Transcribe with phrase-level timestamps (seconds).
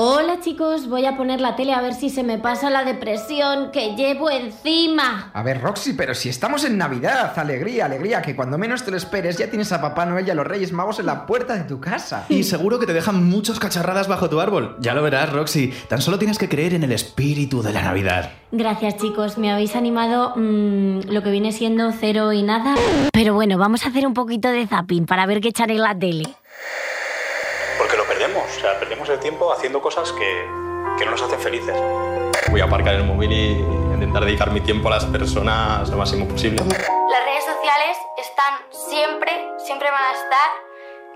[0.00, 3.72] Hola chicos, voy a poner la tele a ver si se me pasa la depresión
[3.72, 5.32] que llevo encima.
[5.34, 8.96] A ver, Roxy, pero si estamos en Navidad, alegría, alegría, que cuando menos te lo
[8.96, 11.64] esperes ya tienes a Papá Noel y a los Reyes Magos en la puerta de
[11.64, 12.26] tu casa.
[12.28, 14.76] Y seguro que te dejan muchos cacharradas bajo tu árbol.
[14.78, 15.72] Ya lo verás, Roxy.
[15.88, 18.30] Tan solo tienes que creer en el espíritu de la Navidad.
[18.52, 22.76] Gracias chicos, me habéis animado mm, lo que viene siendo cero y nada.
[23.12, 25.98] Pero bueno, vamos a hacer un poquito de zapping para ver qué echar en la
[25.98, 26.36] tele.
[28.08, 30.46] Perdemos, o sea, perdemos el tiempo haciendo cosas que,
[30.98, 31.76] que no nos hacen felices.
[32.50, 33.50] Voy a aparcar el móvil y
[33.92, 36.62] intentar dedicar mi tiempo a las personas lo máximo posible.
[36.64, 40.50] Las redes sociales están siempre, siempre van a estar,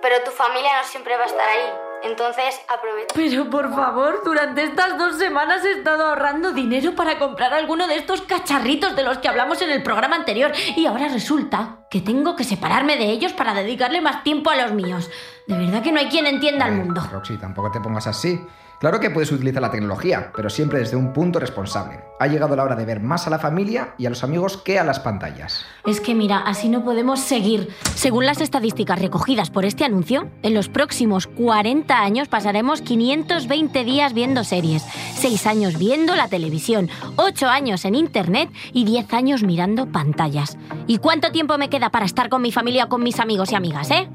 [0.02, 1.91] pero tu familia no siempre va a estar ahí.
[2.04, 3.14] Entonces, aprovecha.
[3.14, 7.96] Pero por favor, durante estas dos semanas he estado ahorrando dinero para comprar alguno de
[7.96, 12.36] estos cacharritos de los que hablamos en el programa anterior y ahora resulta que tengo
[12.36, 15.10] que separarme de ellos para dedicarle más tiempo a los míos.
[15.46, 17.02] De verdad que no hay quien entienda el mundo.
[17.10, 18.40] Roxy, tampoco te pongas así.
[18.82, 22.00] Claro que puedes utilizar la tecnología, pero siempre desde un punto responsable.
[22.18, 24.80] Ha llegado la hora de ver más a la familia y a los amigos que
[24.80, 25.64] a las pantallas.
[25.86, 27.68] Es que mira, así no podemos seguir.
[27.94, 34.14] Según las estadísticas recogidas por este anuncio, en los próximos 40 años pasaremos 520 días
[34.14, 34.82] viendo series,
[35.14, 40.58] 6 años viendo la televisión, 8 años en internet y 10 años mirando pantallas.
[40.88, 43.92] ¿Y cuánto tiempo me queda para estar con mi familia con mis amigos y amigas,
[43.92, 44.08] eh?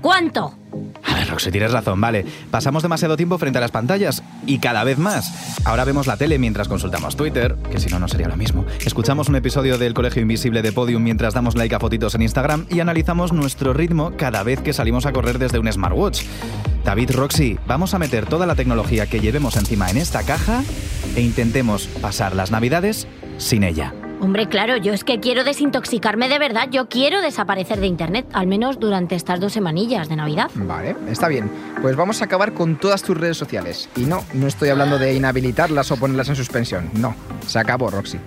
[0.00, 0.54] ¿Cuánto?
[1.04, 2.24] A ver, Roxy, tienes razón, vale.
[2.50, 5.58] Pasamos demasiado tiempo frente a las pantallas y cada vez más.
[5.64, 8.64] Ahora vemos la tele mientras consultamos Twitter, que si no, no sería lo mismo.
[8.84, 12.66] Escuchamos un episodio del Colegio Invisible de Podium mientras damos like a fotitos en Instagram
[12.70, 16.22] y analizamos nuestro ritmo cada vez que salimos a correr desde un smartwatch.
[16.84, 20.62] David, Roxy, vamos a meter toda la tecnología que llevemos encima en esta caja
[21.14, 23.06] e intentemos pasar las navidades
[23.38, 23.94] sin ella.
[24.22, 28.46] Hombre, claro, yo es que quiero desintoxicarme de verdad, yo quiero desaparecer de internet, al
[28.46, 30.48] menos durante estas dos semanillas de Navidad.
[30.54, 31.50] Vale, está bien.
[31.82, 33.88] Pues vamos a acabar con todas tus redes sociales.
[33.96, 36.88] Y no, no estoy hablando de inhabilitarlas o ponerlas en suspensión.
[36.94, 37.16] No,
[37.48, 38.20] se acabó, Roxy.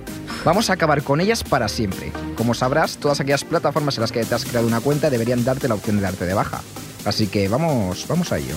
[0.44, 2.12] Vamos a acabar con ellas para siempre.
[2.36, 5.70] Como sabrás, todas aquellas plataformas en las que te has creado una cuenta deberían darte
[5.70, 6.60] la opción de darte de baja.
[7.06, 8.56] Así que vamos, vamos a ello.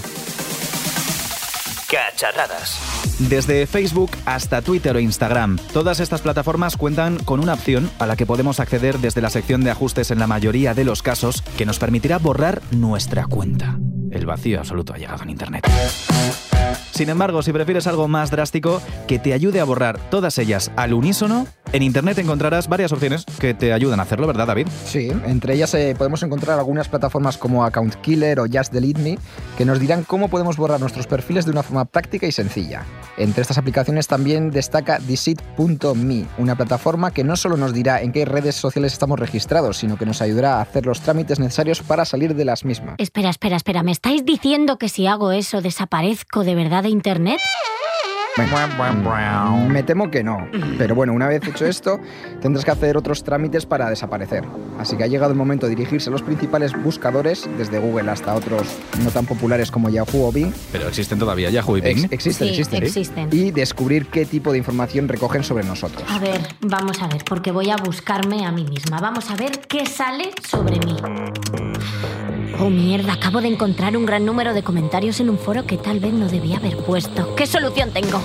[1.91, 2.79] Cacharradas.
[3.19, 8.17] Desde Facebook hasta Twitter o Instagram, todas estas plataformas cuentan con una opción a la
[8.17, 11.67] que podemos acceder desde la sección de ajustes en la mayoría de los casos que
[11.67, 13.79] nos permitirá borrar nuestra cuenta.
[14.11, 15.67] El vacío absoluto ha llegado en Internet.
[16.93, 20.95] Sin embargo, si prefieres algo más drástico que te ayude a borrar todas ellas al
[20.95, 24.67] unísono, en Internet encontrarás varias opciones que te ayudan a hacerlo, ¿verdad, David?
[24.85, 29.19] Sí, entre ellas eh, podemos encontrar algunas plataformas como Account Killer o Just Delete Me
[29.57, 32.85] que nos dirán cómo podemos borrar nuestros perfiles de una forma práctica y sencilla.
[33.19, 38.25] Entre estas aplicaciones también destaca Deceit.me, una plataforma que no solo nos dirá en qué
[38.25, 42.37] redes sociales estamos registrados, sino que nos ayudará a hacer los trámites necesarios para salir
[42.37, 42.95] de las mismas.
[42.99, 47.41] Espera, espera, espera, ¿me estáis diciendo que si hago eso desaparezco de verdad de internet?
[48.47, 50.47] Bueno, me temo que no.
[50.79, 51.99] Pero bueno, una vez hecho esto,
[52.41, 54.45] tendrás que hacer otros trámites para desaparecer.
[54.79, 58.35] Así que ha llegado el momento de dirigirse a los principales buscadores, desde Google hasta
[58.35, 58.67] otros
[59.03, 60.53] no tan populares como Yahoo o Bing.
[60.73, 62.13] Pero existen todavía Yahoo y Ex- Bing.
[62.13, 62.83] existen, Sí, existen.
[62.83, 63.29] existen.
[63.33, 66.05] Y descubrir qué tipo de información recogen sobre nosotros.
[66.11, 68.99] A ver, vamos a ver, porque voy a buscarme a mí misma.
[69.01, 70.97] Vamos a ver qué sale sobre mí.
[72.61, 76.01] Oh, mierda, acabo de encontrar un gran número de comentarios en un foro que tal
[76.01, 77.37] vez no debía haber puesto.
[77.37, 78.21] ¿Qué solución tengo?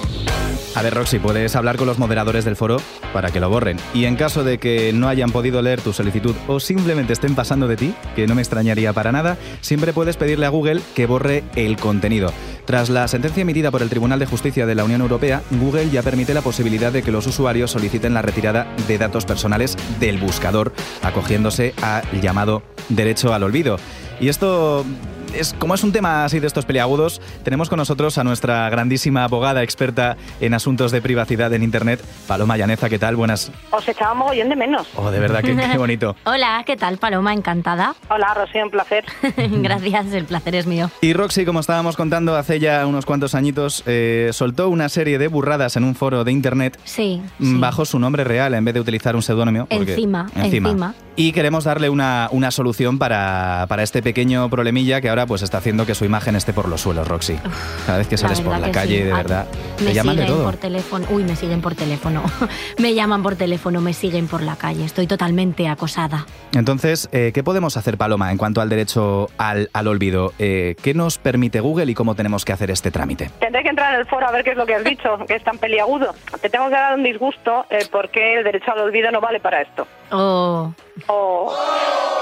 [0.76, 2.78] A ver, Roxy, puedes hablar con los moderadores del foro
[3.14, 3.78] para que lo borren.
[3.94, 7.68] Y en caso de que no hayan podido leer tu solicitud o simplemente estén pasando
[7.68, 11.44] de ti, que no me extrañaría para nada, siempre puedes pedirle a Google que borre
[11.56, 12.34] el contenido.
[12.66, 16.02] Tras la sentencia emitida por el Tribunal de Justicia de la Unión Europea, Google ya
[16.02, 20.74] permite la posibilidad de que los usuarios soliciten la retirada de datos personales del buscador,
[21.04, 23.78] acogiéndose al llamado derecho al olvido.
[24.24, 24.86] Y esto
[25.34, 29.24] es, como es un tema así de estos peliagudos, tenemos con nosotros a nuestra grandísima
[29.24, 32.90] abogada experta en asuntos de privacidad en Internet, Paloma Llaneza.
[32.90, 33.16] ¿Qué tal?
[33.16, 33.52] Buenas.
[33.72, 34.88] Os echaba mogollón de menos.
[34.96, 36.16] Oh, de verdad, qué, qué bonito.
[36.26, 37.34] Hola, ¿qué tal, Paloma?
[37.34, 37.96] Encantada.
[38.10, 39.06] Hola, Rocío, un placer.
[39.38, 40.90] Gracias, el placer es mío.
[41.02, 45.28] Y Roxy, como estábamos contando hace ya unos cuantos añitos, eh, soltó una serie de
[45.28, 47.22] burradas en un foro de Internet Sí.
[47.40, 47.58] mm, sí.
[47.60, 49.66] bajo su nombre real en vez de utilizar un seudónimo.
[49.66, 50.94] porque- Encima, encima.
[51.16, 55.42] Y queremos darle una, una solución para, para este pequeño problemilla que ahora ahora pues
[55.42, 57.40] está haciendo que su imagen esté por los suelos, Roxy.
[57.86, 59.48] Cada vez que sales por la calle, de verdad,
[59.80, 60.44] me te llaman de todo.
[60.44, 61.06] por teléfono.
[61.10, 62.24] Uy, me siguen por teléfono.
[62.78, 64.84] me llaman por teléfono, me siguen por la calle.
[64.84, 66.26] Estoy totalmente acosada.
[66.54, 70.34] Entonces, eh, ¿qué podemos hacer, Paloma, en cuanto al derecho al, al olvido?
[70.40, 73.32] Eh, ¿Qué nos permite Google y cómo tenemos que hacer este trámite?
[73.40, 75.36] Tendré que entrar en el foro a ver qué es lo que has dicho, que
[75.36, 76.14] es tan peliagudo.
[76.42, 79.62] Te tengo que dar un disgusto eh, porque el derecho al olvido no vale para
[79.62, 79.88] esto.
[80.16, 80.72] Oh,
[81.08, 81.52] O,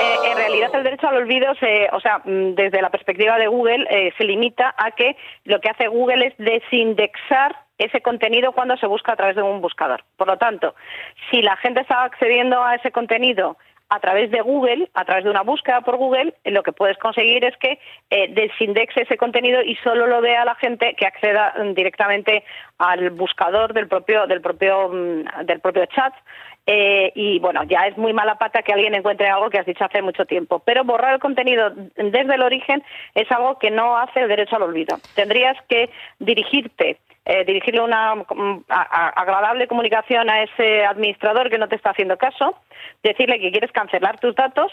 [0.02, 3.48] eh, en realidad el derecho al olvido, se, o sea, mm, desde la perspectiva de
[3.48, 8.78] Google, eh, se limita a que lo que hace Google es desindexar ese contenido cuando
[8.78, 10.04] se busca a través de un buscador.
[10.16, 10.74] Por lo tanto,
[11.30, 13.58] si la gente está accediendo a ese contenido
[13.92, 16.98] a través de Google, a través de una búsqueda por Google, eh, lo que puedes
[16.98, 17.78] conseguir es que
[18.10, 22.46] eh, desindexe ese contenido y solo lo vea la gente que acceda mm, directamente
[22.78, 26.14] al buscador del propio del propio mm, del propio chat.
[26.66, 29.84] Eh, y bueno, ya es muy mala pata que alguien encuentre algo que has dicho
[29.84, 30.60] hace mucho tiempo.
[30.60, 32.84] Pero borrar el contenido desde el origen
[33.16, 34.98] es algo que no hace el derecho al olvido.
[35.16, 41.76] Tendrías que dirigirte eh, dirigirle una mm, agradable comunicación a ese administrador que no te
[41.76, 42.56] está haciendo caso,
[43.04, 44.72] decirle que quieres cancelar tus datos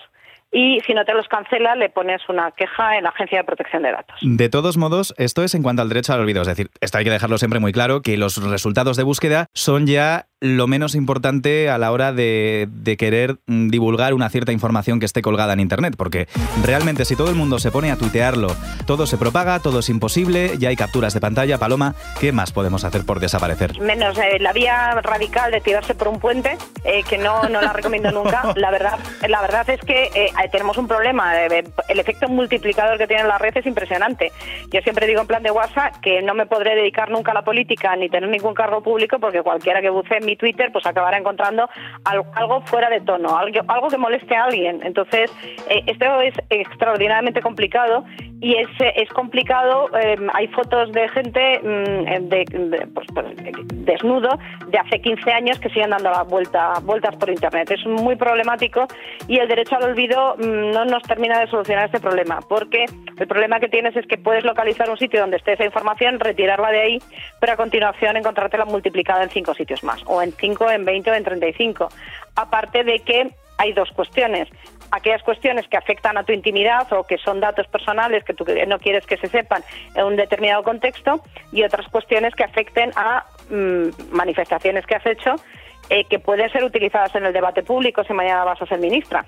[0.51, 3.83] y si no te los cancela le pones una queja en la Agencia de Protección
[3.83, 4.17] de Datos.
[4.23, 6.41] De todos modos, esto es en cuanto al derecho al olvido.
[6.41, 9.87] Es decir, esto hay que dejarlo siempre muy claro, que los resultados de búsqueda son
[9.87, 15.01] ya lo menos importante a la hora de, de querer mm, divulgar una cierta información
[15.01, 15.95] que esté colgada en Internet.
[15.97, 16.29] Porque
[16.65, 18.49] realmente si todo el mundo se pone a tuitearlo,
[18.87, 21.59] todo se propaga, todo es imposible, ya hay capturas de pantalla.
[21.59, 23.81] Paloma, ¿qué más podemos hacer por desaparecer?
[23.81, 27.73] Menos eh, la vía radical de tirarse por un puente, eh, que no, no la
[27.73, 28.43] recomiendo nunca.
[28.57, 28.99] La verdad,
[29.29, 31.47] la verdad es que eh, tenemos un problema.
[31.47, 34.33] eh, el efecto multiplicador que tiene la red es impresionante.
[34.73, 37.43] Yo siempre digo en plan de WhatsApp que no me podré dedicar nunca a la
[37.43, 41.17] política ni tener ningún cargo público porque cualquiera que buce en mi Twitter pues acabará
[41.17, 41.69] encontrando
[42.05, 44.81] algo, fuera de tono, algo, que moleste a alguien.
[44.85, 45.33] Entonces,
[45.71, 48.05] eh, esto es extraordinariamente complicado
[48.41, 49.89] y es, es complicado.
[49.99, 53.27] eh, hay fotos de gente mm, de, pues, pues,
[53.87, 54.39] desnudo
[54.69, 57.71] de hace 15 años que siguen dando la vuelta, vueltas por Internet.
[57.71, 58.87] Es muy problemático
[59.27, 62.85] y el derecho al olvido mm, no nos termina de solucionar este problema, porque
[63.19, 66.71] el problema que tienes es que puedes localizar un sitio donde esté esa información, retirarla
[66.71, 66.99] de ahí,
[67.41, 71.25] pero a continuación encontrártela multiplicada en cinco sitios más, en 5, en 20 o en
[71.25, 71.89] 35.
[72.37, 74.49] Aparte de que hay dos cuestiones.
[74.91, 78.79] Aquellas cuestiones que afectan a tu intimidad o que son datos personales que tú no
[78.79, 79.63] quieres que se sepan
[79.95, 81.21] en un determinado contexto
[81.53, 85.35] y otras cuestiones que afecten a mm, manifestaciones que has hecho
[85.91, 89.27] eh, que pueden ser utilizadas en el debate público si mañana vas a ser ministra.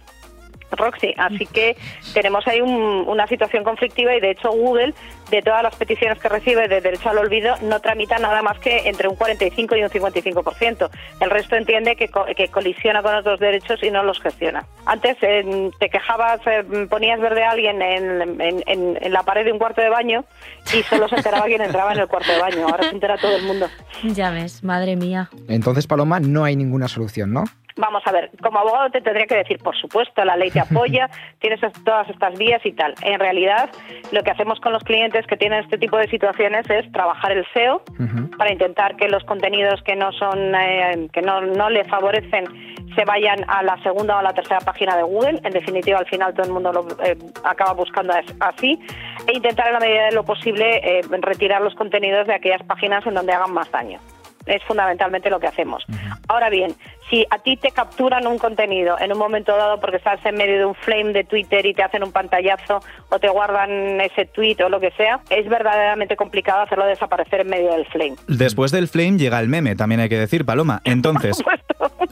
[0.72, 1.76] Roxy, así que
[2.14, 4.94] tenemos ahí un- una situación conflictiva y de hecho Google,
[5.31, 8.88] de todas las peticiones que recibe de derecho al olvido, no tramita nada más que
[8.88, 10.90] entre un 45 y un 55%.
[11.20, 14.64] El resto entiende que, que colisiona con otros derechos y no los gestiona.
[14.87, 19.44] Antes eh, te quejabas, eh, ponías verde a alguien en, en- en- en la pared
[19.44, 20.25] de un cuarto de baño
[20.76, 22.66] y solo se enteraba quien entraba en el cuarto de baño.
[22.69, 23.69] Ahora se entera todo el mundo.
[24.02, 25.31] ya ves, madre mía.
[25.49, 27.44] Entonces, Paloma, no hay ninguna solución, ¿no?
[27.76, 31.08] Vamos a ver, como abogado te tendría que decir, por supuesto, la ley te apoya,
[31.40, 32.94] tienes es- todas estas vías y tal.
[33.02, 33.70] En realidad,
[34.12, 37.46] lo que hacemos con los clientes que tienen este tipo de situaciones es trabajar el
[37.55, 37.82] SEO
[38.38, 42.44] para intentar que los contenidos que no son, eh, que no, no le favorecen
[42.96, 45.40] se vayan a la segunda o a la tercera página de Google.
[45.44, 48.81] En definitiva, al final todo el mundo lo eh, acaba buscando as- así.
[49.28, 53.06] E intentar en la medida de lo posible eh, retirar los contenidos de aquellas páginas
[53.06, 53.99] en donde hagan más daño.
[54.50, 55.85] Es fundamentalmente lo que hacemos.
[56.29, 56.75] Ahora bien,
[57.08, 60.58] si a ti te capturan un contenido en un momento dado porque estás en medio
[60.58, 62.81] de un flame de Twitter y te hacen un pantallazo
[63.11, 67.49] o te guardan ese tweet o lo que sea, es verdaderamente complicado hacerlo desaparecer en
[67.49, 68.14] medio del flame.
[68.29, 70.81] Después del flame llega el meme, también hay que decir, Paloma.
[70.85, 71.43] Entonces,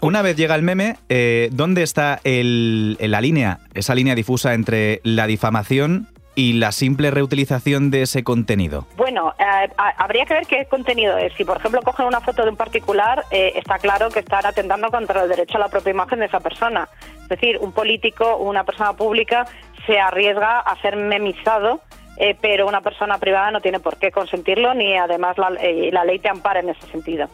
[0.01, 5.01] una vez llega el meme, eh, ¿dónde está el- la línea, esa línea difusa entre
[5.03, 6.07] la difamación
[6.39, 8.87] y la simple reutilización de ese contenido?
[8.97, 11.33] Bueno, eh, habría que ver qué contenido es.
[11.35, 14.89] Si, por ejemplo, cogen una foto de un particular, eh, está claro que están atentando
[14.89, 16.89] contra el derecho a la propia imagen de esa persona.
[17.23, 19.47] Es decir, un político o una persona pública
[19.85, 21.81] se arriesga a ser memizado,
[22.19, 26.05] eh, pero una persona privada no tiene por qué consentirlo, ni además la, eh, la
[26.05, 27.29] ley te ampara en ese sentido.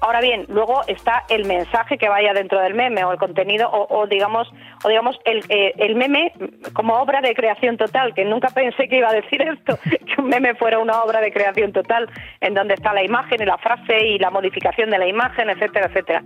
[0.00, 4.00] Ahora bien, luego está el mensaje que vaya dentro del meme o el contenido o,
[4.00, 4.52] o digamos
[4.84, 6.32] o digamos el, eh, el meme
[6.72, 10.28] como obra de creación total, que nunca pensé que iba a decir esto, que un
[10.28, 12.08] meme fuera una obra de creación total
[12.40, 15.86] en donde está la imagen y la frase y la modificación de la imagen, etcétera,
[15.86, 16.22] etcétera.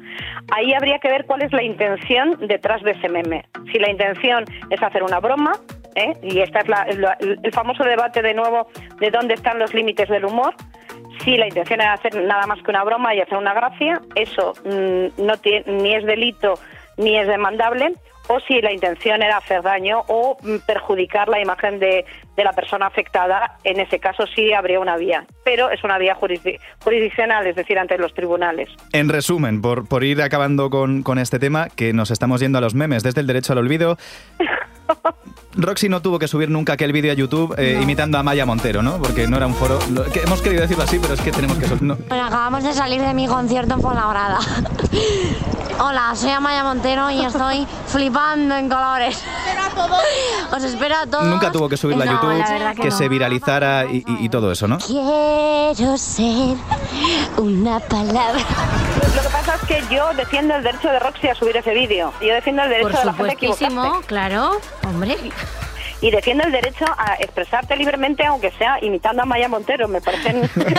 [0.52, 3.44] Ahí habría que ver cuál es la intención detrás de ese meme.
[3.72, 5.52] Si la intención es hacer una broma,
[5.94, 6.14] ¿eh?
[6.22, 8.68] y este es la- el famoso debate de nuevo
[8.98, 10.54] de dónde están los límites del humor,
[11.24, 14.54] si la intención es hacer nada más que una broma y hacer una gracia, eso
[14.64, 16.54] mm, no tiene, ni es delito
[16.96, 17.92] ni es demandable,
[18.32, 22.04] o si la intención era hacer daño o mm, perjudicar la imagen de,
[22.36, 26.16] de la persona afectada, en ese caso sí habría una vía, pero es una vía
[26.20, 28.68] jurisdi- jurisdiccional, es decir, ante los tribunales.
[28.92, 32.60] En resumen, por, por ir acabando con, con este tema, que nos estamos yendo a
[32.60, 33.98] los memes desde el derecho al olvido.
[35.54, 38.82] Roxy no tuvo que subir nunca aquel vídeo a YouTube eh, imitando a Maya Montero,
[38.82, 38.98] ¿no?
[38.98, 39.78] Porque no era un foro.
[39.92, 41.66] lo- que hemos querido decirlo así, pero es que tenemos que.
[41.84, 41.96] no.
[42.08, 44.38] Bueno, acabamos de salir de mi concierto en Fuenlabrada.
[45.82, 49.22] Hola, soy Amaya Montero y estoy flipando en colores.
[50.52, 51.24] Os espero a todos.
[51.24, 52.96] Nunca tuvo que subirla a No, YouTube, la verdad que, que no.
[52.96, 54.76] se viralizara y, y- y todo eso, ¿no?
[54.78, 56.56] Quiero ser
[57.38, 58.40] una palabra.
[59.16, 62.12] Lo que pasa es que yo defiendo el derecho de Roxy a subir ese vídeo.
[62.20, 64.06] Yo defiendo el derecho Por de la gente a equivocarse.
[64.06, 65.16] claro, hombre.
[66.02, 69.86] Y defiendo el derecho a expresarte libremente, aunque sea imitando a Maya Montero.
[69.88, 70.74] Me parecen que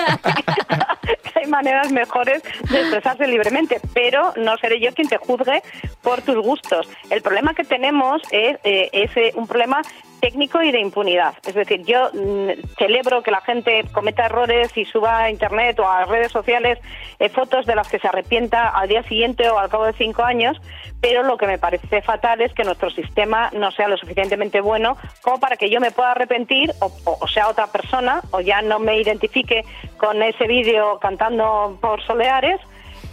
[1.36, 5.62] hay maneras mejores de expresarse libremente, pero no seré yo quien te juzgue
[6.02, 6.88] por tus gustos.
[7.10, 9.82] El problema que tenemos es, eh, eh, un problema
[10.22, 11.34] técnico y de impunidad.
[11.46, 15.88] Es decir, yo mm, celebro que la gente cometa errores y suba a Internet o
[15.90, 16.80] a redes sociales
[17.20, 20.24] eh, fotos de las que se arrepienta al día siguiente o al cabo de cinco
[20.24, 20.62] años,
[21.02, 24.96] pero lo que me parece fatal es que nuestro sistema no sea lo suficientemente bueno
[25.24, 28.62] como para que yo me pueda arrepentir o, o- o sea otra persona o ya
[28.62, 29.66] no me identifique
[29.98, 32.60] con ese vídeo cantando por soleares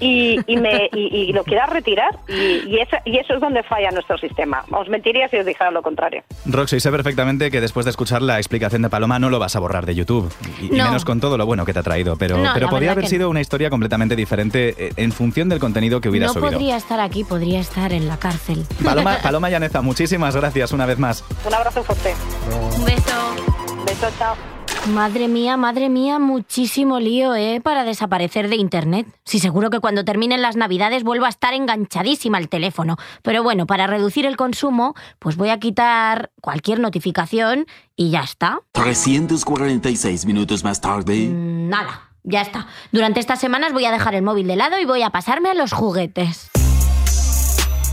[0.01, 3.63] y, y me, y, y lo quiera retirar y, y, esa- y eso es donde
[3.63, 4.65] falla nuestro sistema.
[4.71, 6.23] Os mentiría si os dijera lo contrario.
[6.47, 9.61] Roxy, sé perfectamente que después de escuchar la explicación de Paloma no lo vas a
[9.61, 10.33] borrar de YouTube.
[10.61, 10.85] Y, y No.
[10.85, 12.17] menos con todo lo bueno que te ha traído.
[12.17, 13.31] Pero, No, pero podría haber sido no.
[13.31, 16.53] una historia completamente diferente eh, en función del contenido que hubiera No subido.
[16.53, 18.65] podría estar aquí, podría estar en la cárcel.
[18.85, 21.25] Paloma, Paloma Llaneza, muchísimas gracias una vez más.
[21.47, 22.15] Un abrazo fuerte.
[22.79, 23.35] Un beso.
[23.87, 24.58] Beso, chao.
[24.93, 27.61] Madre mía, madre mía, muchísimo lío, ¿eh?
[27.63, 29.07] Para desaparecer de Internet.
[29.25, 32.97] Sí, seguro que cuando terminen las Navidades vuelvo a estar enganchadísima al teléfono.
[33.23, 37.67] Pero bueno, para reducir el consumo, pues voy a quitar cualquier notificación
[37.97, 38.61] y ya está.
[38.73, 41.29] 346 minutos más tarde.
[41.29, 42.67] Mm, Nada, ya está.
[42.91, 45.55] Durante estas semanas voy a dejar el móvil de lado y voy a pasarme a
[45.55, 46.51] los juguetes.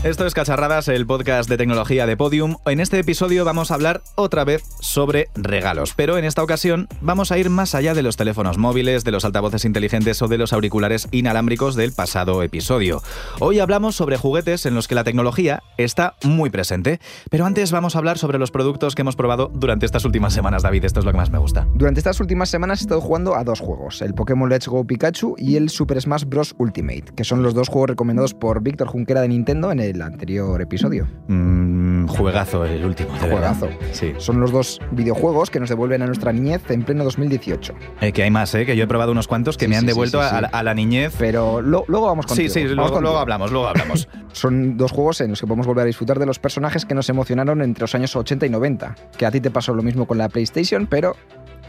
[0.06, 2.58] Esto es Cacharradas, el podcast de tecnología de Podium.
[2.64, 7.32] En este episodio vamos a hablar otra vez sobre regalos, pero en esta ocasión vamos
[7.32, 10.52] a ir más allá de los teléfonos móviles, de los altavoces inteligentes o de los
[10.52, 13.02] auriculares inalámbricos del pasado episodio.
[13.40, 17.96] Hoy hablamos sobre juguetes en los que la tecnología está muy presente, pero antes vamos
[17.96, 20.84] a hablar sobre los productos que hemos probado durante estas últimas semanas, David.
[20.84, 21.66] Esto es lo que más me gusta.
[21.74, 25.34] Durante estas últimas semanas he estado jugando a dos juegos, el Pokémon Let's Go Pikachu
[25.36, 26.54] y el Super Smash Bros.
[26.58, 30.60] Ultimate, que son los dos juegos recomendados por Víctor Junquera de Nintendo en el anterior
[30.60, 31.06] episodio.
[31.28, 33.56] Mm, juegazo el último, de verdad.
[33.58, 33.68] Juegazo.
[33.92, 34.12] Sí.
[34.18, 37.74] Son los dos videojuegos que nos devuelven a nuestra niñez en pleno 2018.
[38.00, 38.66] Eh, que hay más, ¿eh?
[38.66, 40.62] Que yo he probado unos cuantos que Sí, me han sí, devuelto a, la- a
[40.62, 41.14] la niñez.
[41.18, 42.48] Pero lo- luego vamos contigo.
[42.48, 43.00] Sí, sí, vamos luego, contigo.
[43.02, 44.08] luego hablamos, luego hablamos.
[44.32, 47.08] Son dos juegos en los que podemos volver a disfrutar de los personajes que nos
[47.08, 48.94] emocionaron entre los años 80 y 90.
[49.16, 51.16] Que a ti te pasó lo mismo con la PlayStation, pero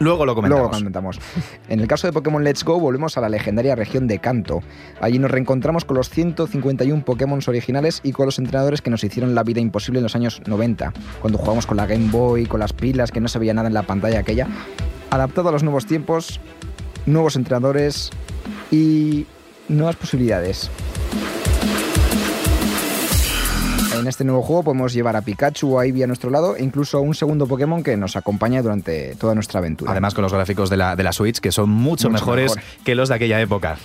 [0.00, 1.18] Luego lo comentamos.
[1.68, 4.62] En el caso de Pokémon Let's Go volvemos a la legendaria región de Kanto.
[5.00, 9.34] Allí nos reencontramos con los 151 Pokémon originales y con los entrenadores que nos hicieron
[9.34, 12.72] la vida imposible en los años 90, cuando jugábamos con la Game Boy, con las
[12.72, 14.46] pilas, que no se veía nada en la pantalla aquella.
[15.10, 16.40] Adaptado a los nuevos tiempos,
[17.06, 18.10] nuevos entrenadores
[18.70, 19.26] y
[19.68, 20.70] nuevas posibilidades.
[24.00, 26.62] En este nuevo juego podemos llevar a Pikachu o a Eevee a nuestro lado e
[26.62, 29.90] incluso a un segundo Pokémon que nos acompaña durante toda nuestra aventura.
[29.90, 32.84] Además con los gráficos de la, de la Switch que son mucho, Mucho mejores mejor.
[32.84, 33.76] que los de aquella época.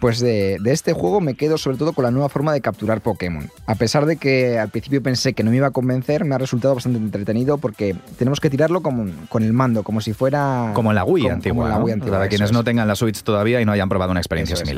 [0.00, 3.00] Pues de, de este juego me quedo sobre todo con la nueva forma de capturar
[3.00, 3.50] Pokémon.
[3.66, 6.38] A pesar de que al principio pensé que no me iba a convencer, me ha
[6.38, 10.70] resultado bastante entretenido porque tenemos que tirarlo como, con el mando, como si fuera...
[10.74, 11.54] Como en la Wii como- antigua.
[11.56, 11.84] como en la ¿no?
[11.84, 12.52] Wii antigua, Para quienes es.
[12.52, 14.68] no tengan la Switch todavía y no hayan probado una experiencia Eso es.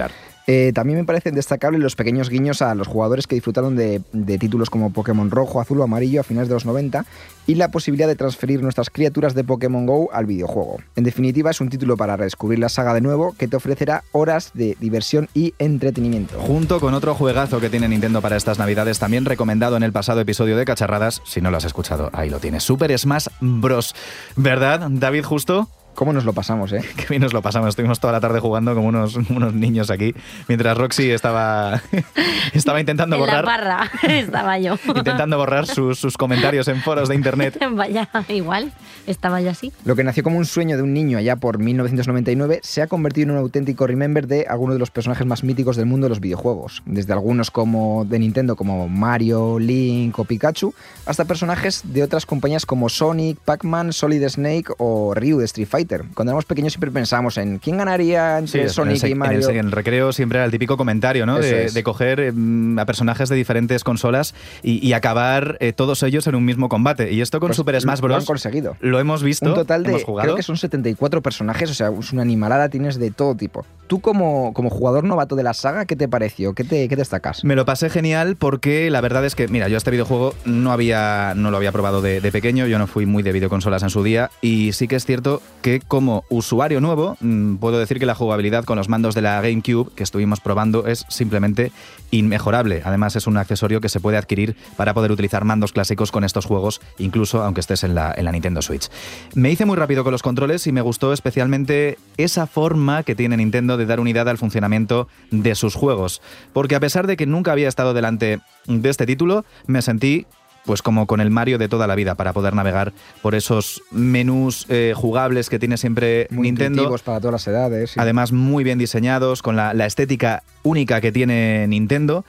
[0.47, 4.39] Eh, también me parecen destacables los pequeños guiños a los jugadores que disfrutaron de, de
[4.39, 7.05] títulos como Pokémon Rojo, Azul o Amarillo a finales de los 90
[7.47, 10.79] y la posibilidad de transferir nuestras criaturas de Pokémon Go al videojuego.
[10.97, 14.51] En definitiva, es un título para redescubrir la saga de nuevo que te ofrecerá horas
[14.55, 16.39] de diversión y entretenimiento.
[16.41, 20.21] Junto con otro juegazo que tiene Nintendo para estas navidades, también recomendado en el pasado
[20.21, 22.63] episodio de Cacharradas, si no lo has escuchado, ahí lo tienes.
[22.63, 23.95] Super Smash Bros.
[24.37, 25.69] ¿Verdad, David Justo?
[25.95, 26.81] ¿Cómo nos lo pasamos, eh?
[26.97, 27.69] Qué bien nos lo pasamos.
[27.71, 30.15] Estuvimos toda la tarde jugando como unos, unos niños aquí,
[30.49, 31.83] mientras Roxy estaba,
[32.55, 34.77] estaba intentando en la borrar, barra estaba yo.
[34.95, 37.59] intentando borrar sus, sus comentarios en foros de internet.
[37.73, 38.73] Vaya, igual,
[39.07, 39.73] estaba yo así.
[39.85, 43.25] Lo que nació como un sueño de un niño allá por 1999 se ha convertido
[43.25, 46.21] en un auténtico remember de algunos de los personajes más míticos del mundo de los
[46.21, 46.83] videojuegos.
[46.87, 50.75] Desde algunos como de Nintendo como Mario, Link o Pikachu,
[51.07, 55.82] hasta personajes de otras compañías como Sonic, Pac-Man, Solid Snake o Ryu de Street Fighter.
[55.83, 56.05] Fighter.
[56.15, 59.19] Cuando éramos pequeños siempre pensábamos en quién ganaría entre Sí, Sonic en el, y en
[59.19, 59.49] Mario.
[59.49, 61.39] el- en el recreo siempre era el típico comentario, ¿no?
[61.39, 66.35] De, coger mm, a personajes de diferentes consolas y, y acabar eh, todos ellos en
[66.37, 67.13] un mismo combate.
[67.13, 68.25] Y esto con Pues Super Smash Lo han Bros.
[68.27, 68.77] conseguido.
[68.81, 69.47] Lo hemos visto.
[69.47, 73.11] Un total de, creo que son 74 personajes, o sea, es una animalada, tienes de
[73.11, 73.67] todo tipo.
[73.89, 76.55] Tú como, como jugador novato de la saga, ¿qué te pareció?
[76.55, 77.45] ¿Qué, te, qué destacas?
[77.45, 81.35] Me lo pasé genial porque la verdad es que, mira, yo este videojuego no, había,
[81.37, 84.03] no lo había probado de, de pequeño, yo no fui muy de videoconsolas en su
[84.03, 88.15] día y sí que es cierto que como usuario nuevo mm, puedo decir que la
[88.15, 91.73] jugabilidad con los mandos de la GameCube que estuvimos probando es simplemente
[92.11, 92.83] inmejorable.
[92.85, 96.47] Además es un accesorio que se puede adquirir para poder utilizar mandos clásicos con estos
[96.47, 98.89] juegos, incluso aunque estés en la, en la Nintendo Switch.
[99.35, 103.37] Me hice muy rápido con los controles y me gustó especialmente esa forma que tiene
[103.37, 106.21] Nintendo de dar unidad al funcionamiento de sus juegos.
[106.53, 110.27] Porque a pesar de que nunca había estado delante de este título, me sentí
[110.65, 114.67] pues como con el Mario de toda la vida para poder navegar por esos menús
[114.69, 116.83] eh, jugables que tiene siempre Muy Nintendo.
[116.83, 117.91] intuitivos para todas las edades.
[117.91, 118.01] sí.
[118.01, 122.25] Además, muy bien diseñados, con la, la estética única que tiene Nintendo,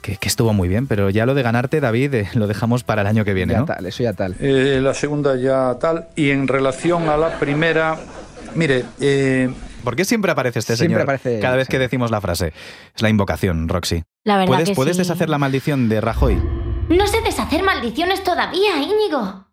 [0.00, 3.02] que, que estuvo muy bien, pero ya lo de ganarte, David, eh, lo dejamos para
[3.02, 3.64] el año que viene, ya ¿no?
[3.66, 4.36] tal, eso ya tal.
[4.40, 6.08] Eh, la segunda ya tal.
[6.16, 7.98] Y en relación a la primera,
[8.54, 9.50] mire, eh,
[9.84, 12.52] ¿Por qué siempre aparece este Siempre señor aparece- cada vez que decimos la frase?
[12.94, 14.02] Es la invocación, Roxy.
[14.24, 15.02] La verdad ¿Puedes, que ¿puedes sí.
[15.02, 16.40] deshacer la maldición de Rajoy?
[16.88, 19.44] No sé deshacer maldiciones todavía, Íñigo.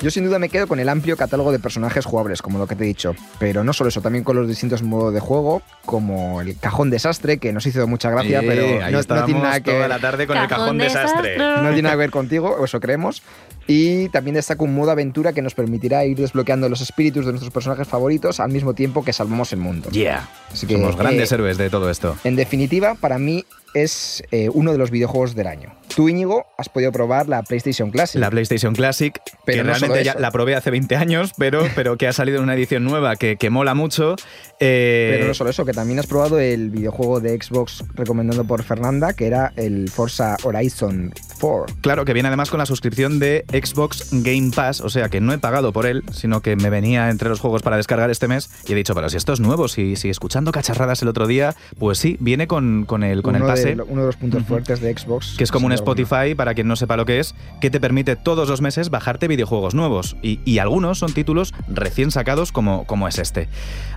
[0.00, 2.76] Yo sin duda me quedo con el amplio catálogo de personajes jugables, como lo que
[2.76, 3.14] te he dicho.
[3.38, 7.38] Pero no solo eso, también con los distintos modos de juego, como el cajón desastre,
[7.38, 9.88] que nos hizo mucha gracia, Eh, pero ahí no, no tiene nada que toda ver.
[9.88, 11.30] la tarde con el Cajón cajón desastre.
[11.32, 11.62] desastre.
[11.62, 13.22] No tiene nada que ver contigo, eso creemos.
[13.66, 17.52] Y también destaca un modo aventura que nos permitirá ir desbloqueando los espíritus de nuestros
[17.52, 19.88] personajes favoritos al mismo tiempo que salvamos el mundo.
[19.90, 20.28] Yeah.
[20.52, 22.14] Así que, Somos grandes eh, héroes de todo esto.
[22.24, 25.74] En definitiva, para mí es eh, uno de los videojuegos del año.
[25.94, 28.20] Tú, Íñigo, has podido probar la PlayStation Classic.
[28.20, 31.96] La PlayStation Classic, Pero que no realmente ya la probé hace 20 años, pero, pero
[31.96, 34.16] que ha salido en una edición nueva que, que mola mucho.
[34.58, 38.62] Eh, Pero no solo eso, que también has probado el videojuego de Xbox recomendado por
[38.64, 41.76] Fernanda, que era el Forza Horizon 4.
[41.80, 45.32] Claro, que viene además con la suscripción de Xbox Game Pass, o sea que no
[45.32, 48.50] he pagado por él, sino que me venía entre los juegos para descargar este mes
[48.66, 51.54] y he dicho, pero si esto es nuevo, si, si escuchando cacharradas el otro día,
[51.78, 53.63] pues sí, viene con, con el, con el pase.
[53.72, 55.34] Uno de los puntos fuertes de Xbox.
[55.36, 55.92] que es como un alguna.
[55.92, 59.28] Spotify, para quien no sepa lo que es, que te permite todos los meses bajarte
[59.28, 60.16] videojuegos nuevos.
[60.22, 63.48] Y, y algunos son títulos recién sacados como, como es este.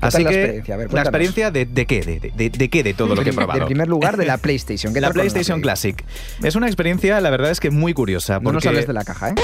[0.02, 0.74] Así la que experiencia?
[0.76, 3.30] A ver, la experiencia de, de qué, de, de- de qué de todo lo que
[3.32, 3.60] he probado.
[3.62, 4.94] En primer lugar, de la PlayStation.
[4.94, 5.64] ¿Qué la PlayStation Play?
[5.64, 6.06] Classic.
[6.44, 8.36] Es una experiencia, la verdad es que muy curiosa.
[8.36, 9.36] No Porque nos hables de la caja, ¿eh?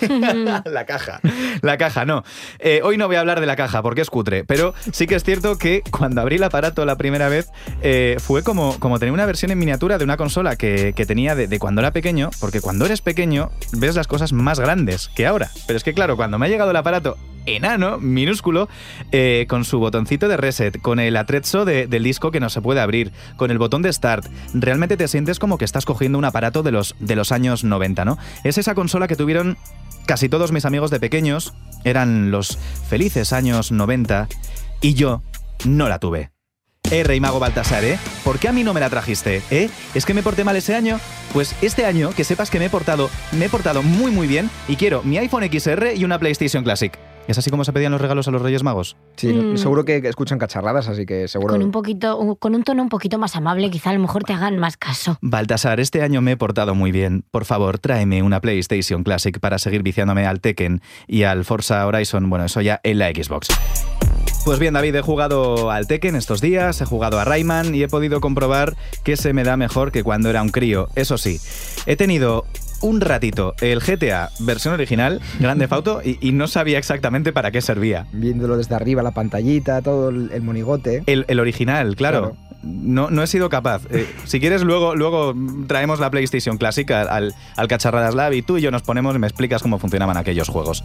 [0.64, 1.20] la caja.
[1.62, 2.24] La caja, no.
[2.58, 5.14] Eh, hoy no voy a hablar de la caja porque es cutre, pero sí que
[5.14, 7.48] es cierto que cuando abrí el aparato la primera vez
[7.82, 11.34] eh, fue como, como tener una versión en miniatura de una consola que, que tenía
[11.34, 15.50] de, cuando era pequeño, porque cuando eres pequeño ves las cosas más grandes que ahora.
[15.66, 18.68] Pero es que claro, cuando me ha llegado el aparato enano, minúsculo,
[19.10, 22.60] eh, con su botoncito de reset, con el atrezzo de- del disco que no se
[22.62, 26.24] puede abrir, con el botón de start, realmente te sientes como que estás cogiendo un
[26.24, 28.16] aparato de los, de los años 90, ¿no?
[28.44, 29.56] Es esa consola que tuvieron
[30.06, 34.28] casi todos mis amigos de pequeños, eran los felices años 90,
[34.80, 35.22] y yo
[35.64, 36.30] no la tuve.
[36.90, 37.98] Eh, Rey Mago Baltasar, ¿eh?
[38.22, 39.40] ¿Por qué a mí no me la trajiste?
[39.50, 39.70] ¿Eh?
[39.94, 41.00] ¿Es que me porté mal ese año?
[41.32, 44.50] Pues este año, que sepas que me he portado, me he portado muy muy bien
[44.68, 46.98] y quiero mi iPhone XR y una PlayStation Classic.
[47.28, 48.96] ¿Es así como se pedían los regalos a los Reyes Magos?
[49.16, 49.56] Sí, Mm.
[49.56, 51.54] seguro que escuchan cacharradas, así que seguro.
[51.54, 54.32] Con un poquito, con un tono un poquito más amable, quizá a lo mejor te
[54.32, 55.18] hagan más caso.
[55.22, 57.24] Baltasar, este año me he portado muy bien.
[57.30, 62.28] Por favor, tráeme una PlayStation Classic para seguir viciándome al Tekken y al Forza Horizon,
[62.28, 63.48] bueno, eso ya en la Xbox.
[64.44, 67.88] Pues bien, David, he jugado al Tekken estos días, he jugado a Rayman y he
[67.88, 70.88] podido comprobar que se me da mejor que cuando era un crío.
[70.96, 71.38] Eso sí,
[71.86, 72.44] he tenido
[72.82, 77.60] un ratito el GTA versión original, Grande Auto, y, y no sabía exactamente para qué
[77.62, 78.06] servía.
[78.12, 81.02] Viéndolo desde arriba, la pantallita, todo el, el monigote.
[81.06, 82.36] El, el original, claro.
[82.62, 83.82] No, no he sido capaz.
[83.90, 85.34] Eh, si quieres, luego, luego
[85.66, 89.16] traemos la PlayStation Classic al, al, al Cacharradas Lab y tú y yo nos ponemos
[89.16, 90.84] y me explicas cómo funcionaban aquellos juegos.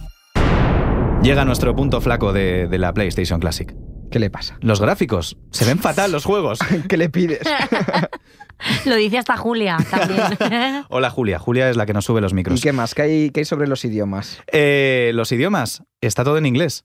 [1.21, 3.75] Llega nuestro punto flaco de, de la PlayStation Classic.
[4.11, 4.57] ¿Qué le pasa?
[4.61, 5.37] Los gráficos.
[5.51, 6.59] Se ven fatal los juegos.
[6.89, 7.41] ¿Qué le pides?
[8.85, 10.85] Lo dice hasta Julia también.
[10.89, 11.37] Hola Julia.
[11.37, 12.61] Julia es la que nos sube los ¿Y micros.
[12.61, 12.95] qué más?
[12.95, 14.41] ¿Qué hay, qué hay sobre los idiomas?
[14.51, 15.83] Eh, los idiomas.
[16.01, 16.83] Está todo en inglés.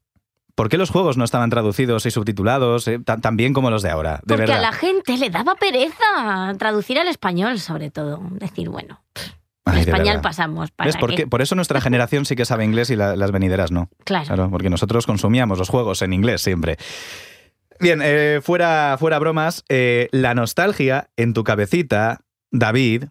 [0.55, 3.81] ¿Por qué los juegos no estaban traducidos y subtitulados eh, tan, tan bien como los
[3.83, 4.17] de ahora?
[4.17, 4.59] De Porque verdad.
[4.59, 8.21] a la gente le daba pereza traducir al español, sobre todo.
[8.33, 9.03] Decir, bueno,
[9.67, 10.23] Español verdad.
[10.23, 10.71] pasamos.
[10.73, 10.97] ¿para ¿Ves?
[10.97, 11.17] ¿Por, qué?
[11.17, 11.27] qué?
[11.27, 13.89] Por eso nuestra generación sí que sabe inglés y la- las venideras no.
[14.05, 14.51] Claro.
[14.51, 16.77] porque nosotros consumíamos los juegos en inglés siempre.
[17.81, 22.21] Bien, eh, fuera, fuera bromas, eh, la nostalgia en tu cabecita,
[22.51, 23.05] David,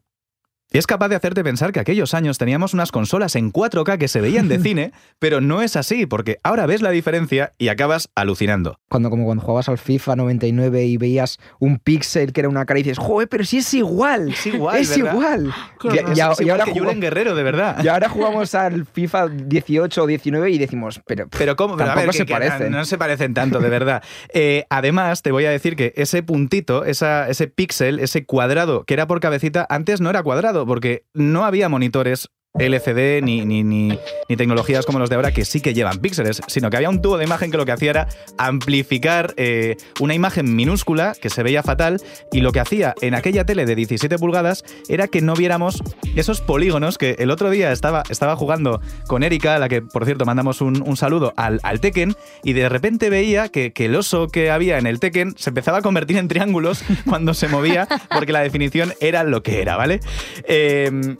[0.73, 4.07] Y es capaz de hacerte pensar que aquellos años teníamos unas consolas en 4K que
[4.07, 8.09] se veían de cine, pero no es así, porque ahora ves la diferencia y acabas
[8.15, 8.77] alucinando.
[8.89, 12.79] Cuando, como cuando jugabas al FIFA 99 y veías un píxel que era una cara
[12.79, 14.29] y dices, joder, pero si es igual.
[14.29, 15.11] Es igual, Es ¿verdad?
[15.13, 15.53] igual.
[15.83, 15.97] Horror.
[16.11, 17.83] Es igual que jugamos- Guerrero, de verdad.
[17.83, 21.93] Y ahora jugamos al FIFA 18 o 19 y decimos, pero, Pero cómo, Pero a
[21.95, 22.71] tampoco ver, se que- que parecen.
[22.71, 24.01] No, no se parecen tanto, de verdad.
[24.33, 28.93] Eh, además, te voy a decir que ese puntito, esa, ese píxel, ese cuadrado que
[28.93, 33.97] era por cabecita, antes no era cuadrado, porque no había monitores LCD ni, ni, ni,
[34.27, 37.01] ni tecnologías como los de ahora que sí que llevan píxeles, sino que había un
[37.01, 41.43] tubo de imagen que lo que hacía era amplificar eh, una imagen minúscula que se
[41.43, 45.33] veía fatal y lo que hacía en aquella tele de 17 pulgadas era que no
[45.33, 45.81] viéramos
[46.15, 50.05] esos polígonos que el otro día estaba, estaba jugando con Erika, a la que por
[50.05, 53.95] cierto mandamos un, un saludo al, al Tekken, y de repente veía que, que el
[53.95, 57.87] oso que había en el Tekken se empezaba a convertir en triángulos cuando se movía
[58.09, 60.01] porque la definición era lo que era, ¿vale?
[60.47, 61.15] Eh,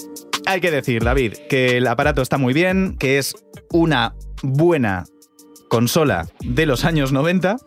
[0.46, 3.36] hay que decir, David, que el aparato está muy bien, que es
[3.72, 5.06] una buena
[5.70, 7.58] consola de los años 90,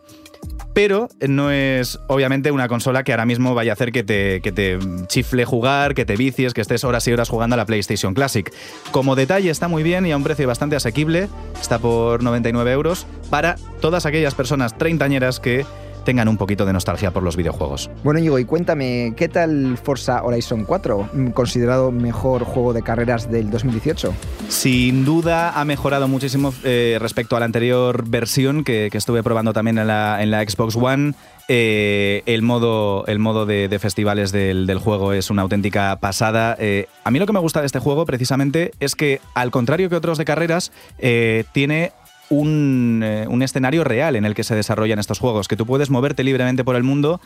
[0.73, 4.51] pero no es obviamente una consola que ahora mismo vaya a hacer que te, que
[4.51, 8.13] te chifle jugar, que te vicies, que estés horas y horas jugando a la PlayStation
[8.13, 8.53] Classic.
[8.91, 13.07] Como detalle está muy bien y a un precio bastante asequible, está por 99 euros,
[13.29, 15.65] para todas aquellas personas treintañeras que
[16.05, 17.89] tengan un poquito de nostalgia por los videojuegos.
[18.03, 21.09] Bueno, Íñigo, y cuéntame, ¿qué tal Forza Horizon 4?
[21.11, 24.13] Mm, Considerado mejor juego de carreras del 2018.
[24.47, 29.51] Sin duda ha mejorado muchísimo eh, respecto a la anterior versión que, que estuve probando
[29.51, 31.13] también en la, en la Xbox One.
[31.47, 36.55] Eh, el modo, el modo de, de festivales del, del juego es una auténtica pasada.
[36.59, 39.89] Eh, a mí lo que me gusta de este juego precisamente es que, al contrario
[39.89, 41.91] que otros de carreras, eh, tiene
[42.29, 45.89] un, eh, un escenario real en el que se desarrollan estos juegos, que tú puedes
[45.89, 47.21] moverte libremente por el mundo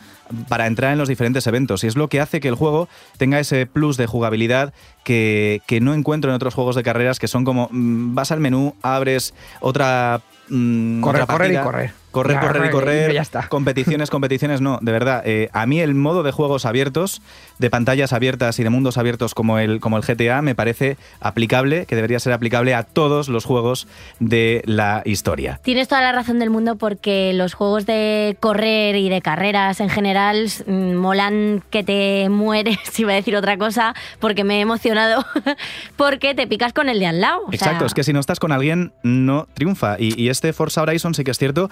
[0.48, 1.84] para entrar en los diferentes eventos.
[1.84, 4.72] Y es lo que hace que el juego tenga ese plus de jugabilidad
[5.04, 8.40] que, que no encuentro en otros juegos de carreras que son como mm, vas al
[8.40, 10.20] menú, abres otra...
[10.48, 11.92] mm, Correr, otra correr y correr.
[12.10, 13.12] Correr, Ya, correr y y correr.
[13.12, 13.46] ya está.
[13.48, 15.22] Competiciones, competiciones, no, de verdad.
[15.24, 17.22] eh, a mí el modo de juegos abiertos,
[17.58, 21.86] de pantallas abiertas y de mundos abiertos como el, como el GTA, me parece aplicable,
[21.86, 23.86] que debería ser aplicable a todos los juegos
[24.18, 25.60] de la historia.
[25.62, 29.88] Tienes toda la razón del mundo porque los juegos de correr y de carreras en
[29.88, 35.24] general mm, molan que te mueres, iba a decir otra cosa, porque me he emocionado,
[35.96, 37.42] porque te picas con el de al lado.
[37.46, 39.96] o sea, Exacto, es que si no estás con alguien no triunfa.
[39.98, 41.70] Y, y este Forza Horizon sí que es cierto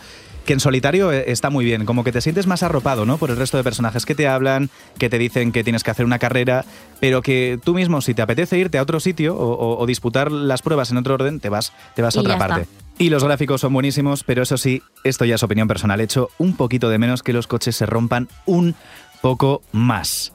[0.49, 3.19] que en solitario eh, está muy bien, como que te sientes más arropado ¿no?
[3.19, 6.07] por el resto de personajes que te hablan, que te dicen que tienes que hacer
[6.07, 6.65] una carrera,
[7.01, 10.33] pero que tú mismo si te apetece irte a otro sitio o, o- o disputar
[10.33, 12.63] las pruebas en otro orden, te vas, te vas a Y otra parte.
[12.63, 12.75] está.
[12.99, 16.01] Y los gráficos son buenísimos, pero eso sí, esto ya es opinión personal.
[16.01, 18.75] Hecho un poquito de menos que los coches se rompan un
[19.21, 20.33] poco más.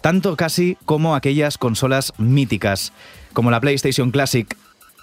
[0.00, 2.92] Tanto casi como aquellas consolas míticas,
[3.32, 4.56] como la PlayStation Classic,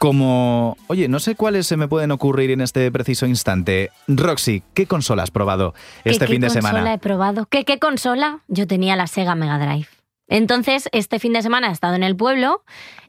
[0.04, 0.76] como...
[0.88, 3.90] Oye, no sé cuáles se me pueden ocurrir en este preciso instante.
[4.10, 6.94] Roxy, ¿qué consola has probado ¿qué- este qué fin de consola semana?
[6.94, 7.46] he probado?
[7.50, 8.42] ¿Qué, ¿Qué consola?
[8.50, 9.88] Yo tenía la Sega Mega Drive.
[10.28, 12.64] Entonces, este fin de semana he estado en el pueblo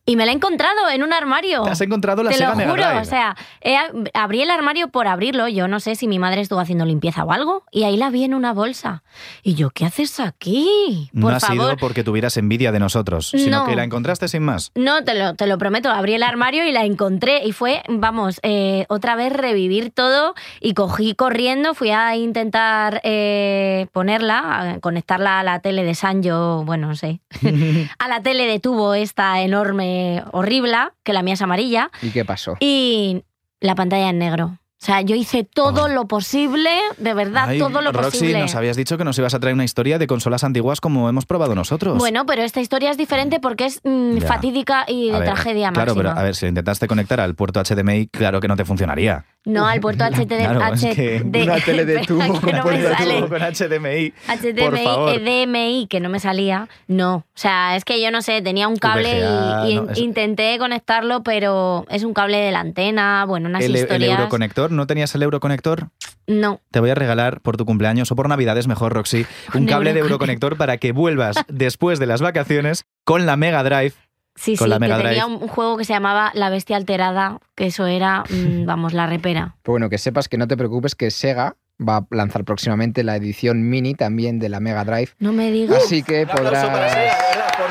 [0.07, 1.63] y me la he encontrado en un armario.
[1.63, 3.01] ¿Te has encontrado la Te Sega lo Mega juro, Drive?
[3.01, 3.77] o sea, he-
[4.13, 5.49] abrí el armario por abrirlo.
[5.49, 7.65] Yo no sé si mi madre estuvo haciendo limpieza o algo.
[7.71, 9.03] Y ahí la vi en una bolsa.
[9.43, 11.09] Y yo, ¿qué haces aquí?
[11.13, 11.57] no Por ha favor.
[11.57, 13.67] sido porque tuvieras envidia de nosotros, sino No.
[13.67, 14.73] que la encontraste sin más.
[14.75, 15.91] No, te lo, te lo prometo.
[15.91, 17.45] Abrí el armario y la encontré.
[17.47, 20.35] Y fue, vamos, eh, otra vez revivir todo.
[20.61, 26.65] Y cogí corriendo, fui a intentar eh, ponerla, a conectarla a la tele de Sanjo,
[26.65, 27.21] bueno, no sé,
[27.99, 29.94] a la tele de tubo esta enorme,
[30.33, 31.91] horrible, que la mía es amarilla.
[32.03, 32.57] ¿Y qué pasó?
[32.61, 33.25] Y
[33.61, 34.59] la pantalla en negro.
[34.85, 36.69] O sea, yo hice todo lo posible,
[36.99, 38.41] de verdad, Ay, todo lo Roxy, posible.
[38.41, 41.25] nos habías dicho que nos ibas a traer una historia de consolas antiguas como hemos
[41.25, 41.97] probado nosotros.
[41.97, 45.71] Bueno, pero esta historia es diferente porque es mm, fatídica y de A ver, tragedia
[45.73, 46.11] Claro, máxima.
[46.11, 49.25] pero a ver, si lo intentaste conectar al puerto HDMI, claro que no te funcionaría.
[49.47, 50.25] No, al puerto HDMI.
[50.45, 52.95] Claro, es que Una tele de tubo no puerto de.
[52.95, 54.11] Tubo con HDMI.
[54.11, 54.39] Por
[54.73, 55.15] HDMI, favor.
[55.19, 56.69] EDMI, que no me salía.
[56.89, 59.91] No, o sea, es que yo no sé, tenía un cable VGA, y, y no,
[59.91, 64.19] es- intenté conectarlo, pero es un cable de la antena, bueno, unas El, el historias.
[64.19, 65.89] euroconector, ¿no tenías el euroconector?
[66.27, 69.67] No, Te voy a regalar por tu cumpleaños o por Navidades, mejor, Roxy, un Un
[69.67, 70.57] cable de euroconector.
[70.57, 73.93] para que vuelvas después de las vacaciones con la Mega Drive.
[74.35, 77.67] sí, Con sí, la que tenía un juego que se llamaba La Bestia Alterada, que
[77.67, 79.57] eso era, mm, vamos, la repera.
[79.63, 81.57] Pero bueno, que sepas que no te preocupes que Sega
[81.87, 85.11] va a lanzar próximamente la edición mini también de la Mega Drive.
[85.19, 85.83] No me digas.
[85.85, 86.65] Así que podrás...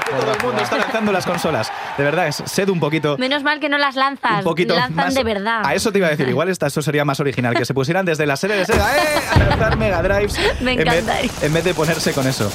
[0.10, 1.72] todo el mundo está lanzando las consolas.
[1.98, 3.18] De verdad, es, sed un poquito.
[3.18, 5.62] Menos mal que no las lanzas, Un poquito lanzan más- de verdad.
[5.66, 8.06] A eso te iba a decir, igual esta, eso sería más original, que se pusieran
[8.06, 9.02] desde la serie de Sega ¡eh!
[9.34, 12.52] a lanzar Mega Drives Me en vez- en vez de ponerse con eso.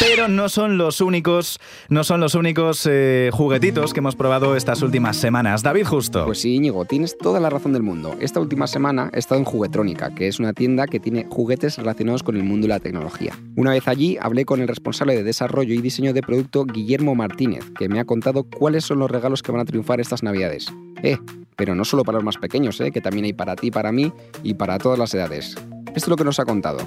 [0.00, 4.82] Pero no son los únicos, no son los únicos eh, juguetitos que hemos probado estas
[4.82, 5.62] últimas semanas.
[5.62, 6.24] David Justo.
[6.24, 8.16] Pues sí, Íñigo, tienes toda la razón del mundo.
[8.20, 12.22] Esta última semana he estado en Juguetrónica, que es una tienda que tiene juguetes relacionados
[12.22, 13.34] con el mundo de la tecnología.
[13.56, 17.64] Una vez allí hablé con el responsable de desarrollo y diseño de producto, Guillermo Martínez,
[17.78, 20.72] que me ha contado cuáles son los regalos que van a triunfar estas navidades.
[21.02, 21.18] Eh,
[21.56, 24.12] pero no solo para los más pequeños, eh, que también hay para ti, para mí
[24.42, 25.56] y para todas las edades.
[25.88, 26.78] Esto es lo que nos ha contado.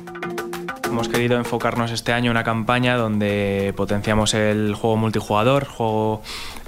[0.87, 6.21] Hemos querido enfocarnos este año en una campaña donde potenciamos el juego multijugador, juego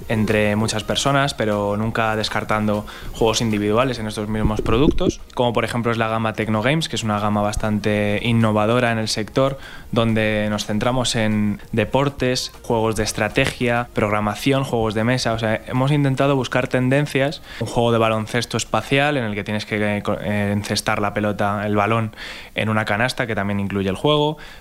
[0.08, 5.92] entre muchas personas, pero nunca descartando juegos individuales en estos mismos productos, como por ejemplo
[5.92, 9.58] es la gama Tecno Games, que es una gama bastante innovadora en el sector,
[9.92, 15.92] donde nos centramos en deportes, juegos de estrategia, programación, juegos de mesa, o sea, hemos
[15.92, 21.00] intentado buscar tendencias, un juego de baloncesto espacial en el que tienes que eh, encestar
[21.00, 22.12] la pelota, el balón
[22.54, 24.09] en una canasta que también incluye el juego,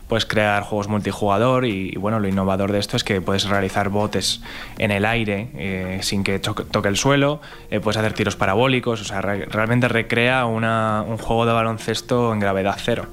[0.07, 4.41] puedes crear juegos multijugador y, bueno, lo innovador de esto es que puedes realizar botes
[4.77, 9.03] en el aire eh, sin que toque el suelo, eh, puedes hacer tiros parabólicos, o
[9.03, 13.07] sea, realmente recrea un juego de baloncesto en gravedad cero.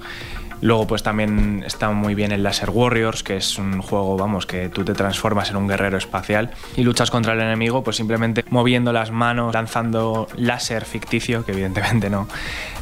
[0.60, 4.68] Luego pues también está muy bien el Laser Warriors, que es un juego, vamos, que
[4.68, 8.92] tú te transformas en un guerrero espacial y luchas contra el enemigo pues simplemente moviendo
[8.92, 12.26] las manos, lanzando láser ficticio, que evidentemente no,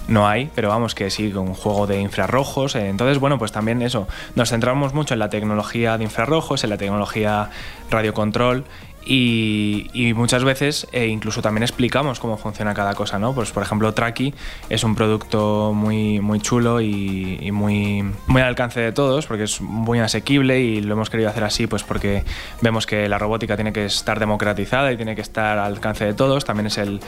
[0.08, 2.76] no hay, pero vamos que sí, un juego de infrarrojos.
[2.76, 6.70] Eh, entonces, bueno, pues también eso, nos centramos mucho en la tecnología de infrarrojos, en
[6.70, 7.50] la tecnología
[7.90, 8.64] radiocontrol
[9.06, 13.34] y, muchas veces eh, incluso también explicamos cómo funciona cada cosa, ¿no?
[13.34, 14.34] Pues por ejemplo Traki
[14.68, 19.60] es un producto muy, muy chulo y, muy, muy al alcance de todos porque es
[19.60, 22.24] muy asequible y lo hemos querido hacer así pues porque
[22.60, 26.14] vemos que la robótica tiene que estar democratizada y tiene que estar al alcance de
[26.14, 26.44] todos.
[26.44, 27.00] También es el,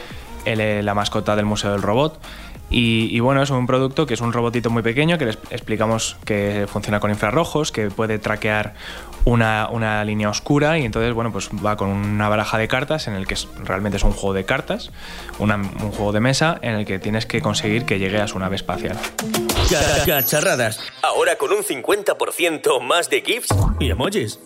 [0.55, 2.21] la mascota del Museo del Robot.
[2.69, 6.67] Y, bueno, es un producto que es un robotito muy pequeño que les explicamos que
[6.69, 8.75] funciona con infrarrojos, que puede traquear
[9.25, 13.15] una, una, línea oscura y entonces, bueno, pues va con una baraja de cartas en
[13.15, 14.91] el que realmente es un juego de cartas,
[15.39, 15.51] un
[15.93, 18.99] juego de mesa en el que tienes que conseguir que llegue a su nave espacial.
[20.07, 23.49] Cacharradas, ahora con un 50% más de GIFs
[23.79, 24.41] y emojis.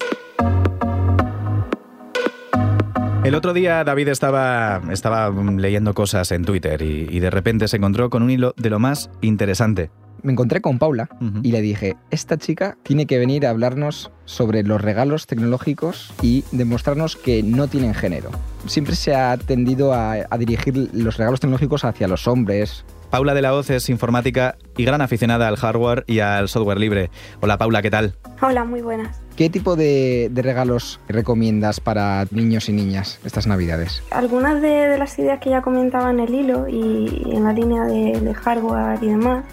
[3.23, 8.09] El otro día David estaba, estaba leyendo cosas en Twitter y, de repente se encontró
[8.09, 9.91] con un hilo de lo más interesante.
[10.23, 11.09] Me encontré con Paula
[11.43, 16.45] y le dije, esta chica tiene que venir a hablarnos sobre los regalos tecnológicos y
[16.53, 18.31] demostrarnos que no tienen género.
[18.67, 23.43] Siempre se ha tendido a, a dirigir los regalos tecnológicos hacia los hombres, Paula de
[23.43, 27.11] la Hoz es informática y gran aficionada al hardware y al software libre.
[27.41, 28.15] Hola Paula, ¿qué tal?
[28.41, 29.21] Hola, muy buenas.
[29.35, 34.01] ¿Qué tipo de, regalos recomiendas para niños y niñas estas navidades?
[34.13, 38.33] Algunas de, las ideas que ya comentaba en el hilo y, en la línea de,
[38.33, 39.45] hardware y demás,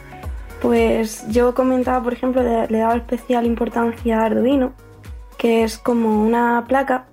[0.61, 4.73] pues yo comentaba, por ejemplo, le daba especial importancia a Arduino,
[5.39, 7.07] que es como una placa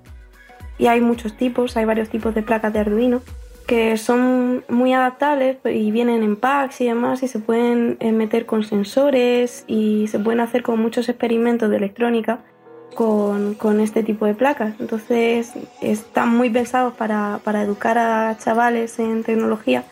[0.77, 3.23] y hay muchos tipos, hay varios tipos de placas de Arduino
[3.67, 8.47] que son muy adaptables y vienen en packs y demás y se pueden eh, meter
[8.47, 12.41] con sensores y se pueden hacer con muchos experimentos de electrónica
[12.95, 14.75] con, con este tipo de placas.
[14.79, 19.85] Entonces están muy pensados para, para educar a chavales en tecnología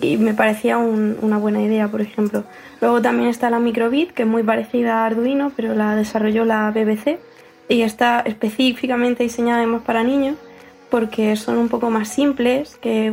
[0.00, 2.44] y me parecía una buena idea, por ejemplo.
[2.80, 6.70] Luego también está la Microbit, que es muy parecida a Arduino, pero la desarrolló la
[6.70, 7.18] BBC
[7.68, 10.36] y está específicamente diseñada además para niños
[10.90, 13.12] porque son un poco más simples que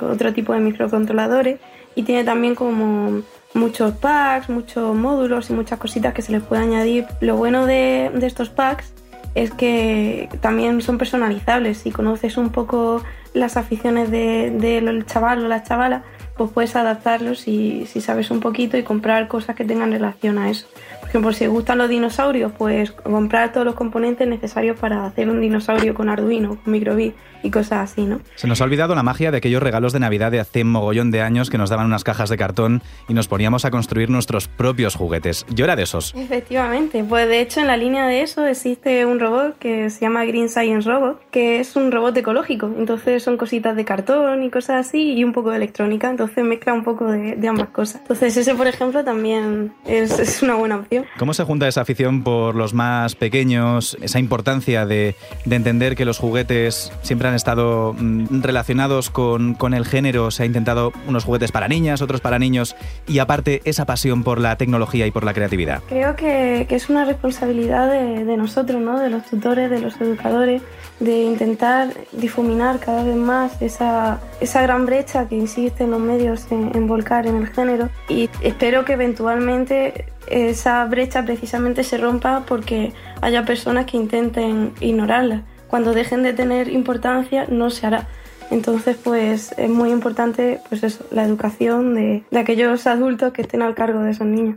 [0.00, 1.60] otro tipo de microcontroladores
[1.94, 3.22] y tiene también como
[3.54, 7.06] muchos packs, muchos módulos y muchas cositas que se les puede añadir.
[7.20, 8.92] Lo bueno de, estos packs
[9.34, 11.78] es que también son personalizables.
[11.78, 13.02] Si conoces un poco
[13.34, 16.02] las aficiones del de, chaval o la chavala,
[16.36, 20.50] pues puedes adaptarlos y si sabes un poquito y comprar cosas que tengan relación a
[20.50, 20.66] eso
[21.12, 25.92] ejemplo, si gustan los dinosaurios, pues comprar todos los componentes necesarios para hacer un dinosaurio
[25.92, 28.20] con Arduino, con Microbit y cosas así, ¿no?
[28.36, 31.20] Se nos ha olvidado la magia de aquellos regalos de Navidad de hace mogollón de
[31.20, 34.94] años que nos daban unas cajas de cartón y nos poníamos a construir nuestros propios
[34.94, 35.44] juguetes.
[35.50, 36.14] Yo era de esos.
[36.16, 40.24] Efectivamente, pues de hecho en la línea de eso existe un robot que se llama
[40.24, 42.70] Green Science Robot, que es un robot ecológico.
[42.78, 46.72] Entonces son cositas de cartón y cosas así y un poco de electrónica, entonces mezcla
[46.72, 48.00] un poco de, ambas cosas.
[48.00, 51.01] Entonces ese, por ejemplo, también es, es una buena opción.
[51.18, 55.14] ¿Cómo se junta esa afición por los más pequeños, esa importancia de,
[55.48, 60.30] entender que los juguetes siempre han estado mm, relacionados con, el género?
[60.30, 64.40] Se ha intentado unos juguetes para niñas, otros para niños, y aparte esa pasión por
[64.40, 65.82] la tecnología y por la creatividad.
[65.88, 68.98] Creo que, es una responsabilidad de, nosotros, ¿no?
[68.98, 70.62] de los tutores, de los educadores,
[71.02, 76.46] de intentar difuminar cada vez más esa, esa gran brecha que insiste en los medios
[76.50, 82.92] en volcar en el género y espero que eventualmente esa brecha precisamente se rompa porque
[83.20, 85.42] haya personas que intenten ignorarla.
[85.66, 88.06] Cuando dejen de tener importancia no se hará.
[88.50, 93.62] Entonces, pues es muy importante pues eso, la educación de, de aquellos adultos que estén
[93.62, 94.56] al cargo de esos niños.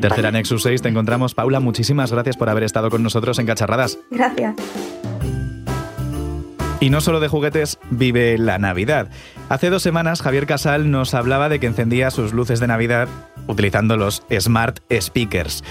[0.00, 1.34] Tercera Nexus 6, te encontramos.
[1.34, 3.98] Paula, muchísimas gracias por haber estado con nosotros en Cacharradas.
[4.10, 4.54] Gracias.
[6.80, 9.10] Y no solo de juguetes vive la Navidad.
[9.50, 13.06] Hace dos semanas Javier Casal nos hablaba de que encendía sus luces de Navidad
[13.46, 15.62] utilizando los Smart Speakers.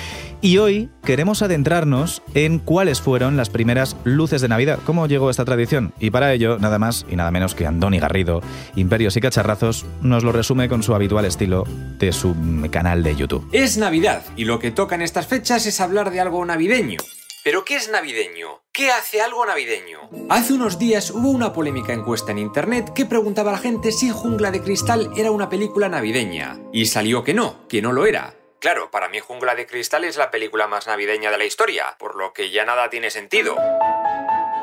[0.41, 5.45] Y hoy queremos adentrarnos en cuáles fueron las primeras luces de Navidad, cómo llegó esta
[5.45, 5.93] tradición.
[5.99, 8.41] Y para ello, nada más y nada menos que Andoni Garrido,
[8.75, 11.63] Imperios y Cacharrazos, nos lo resume con su habitual estilo
[11.97, 12.35] de su
[12.69, 13.49] canal de YouTube.
[13.51, 16.99] Es Navidad y lo que toca en estas fechas es hablar de algo navideño.
[17.43, 18.61] ¿Pero qué es navideño?
[18.73, 20.09] ¿Qué hace algo navideño?
[20.29, 24.09] Hace unos días hubo una polémica encuesta en internet que preguntaba a la gente si
[24.09, 26.59] Jungla de Cristal era una película navideña.
[26.73, 28.35] Y salió que no, que no lo era.
[28.59, 32.15] Claro, para mí Jungla de Cristal es la película más navideña de la historia, por
[32.15, 33.55] lo que ya nada tiene sentido.